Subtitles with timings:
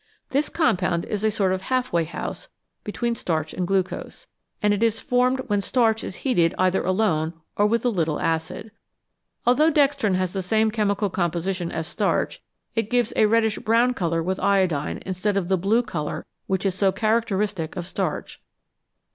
[0.31, 2.47] This compound is a sort of half way house
[2.83, 4.25] between starch and glucose,
[4.59, 7.89] and is SUGAR AND STARCH formed when starch is heated either alone or with a
[7.89, 8.71] little acid.
[9.45, 12.41] Although dextrin has the same chemical composi tion as starch,
[12.73, 16.73] it gives a reddish brown colour with iodine, instead of the blue colour which is
[16.73, 18.41] so characteristic of starch.